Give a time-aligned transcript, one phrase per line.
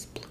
[0.00, 0.29] explodir.